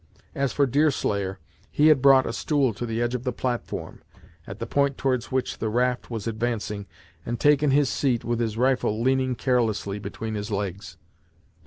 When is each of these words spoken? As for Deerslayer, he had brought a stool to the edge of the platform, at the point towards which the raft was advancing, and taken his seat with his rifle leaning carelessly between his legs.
As 0.33 0.51
for 0.51 0.65
Deerslayer, 0.65 1.37
he 1.69 1.89
had 1.89 2.01
brought 2.01 2.25
a 2.25 2.33
stool 2.33 2.73
to 2.73 2.87
the 2.87 3.03
edge 3.03 3.13
of 3.13 3.23
the 3.23 3.31
platform, 3.31 4.01
at 4.47 4.57
the 4.57 4.65
point 4.65 4.97
towards 4.97 5.31
which 5.31 5.59
the 5.59 5.69
raft 5.69 6.09
was 6.09 6.25
advancing, 6.25 6.87
and 7.23 7.39
taken 7.39 7.69
his 7.69 7.87
seat 7.87 8.25
with 8.25 8.39
his 8.39 8.57
rifle 8.57 8.99
leaning 8.99 9.35
carelessly 9.35 9.99
between 9.99 10.33
his 10.33 10.49
legs. 10.49 10.97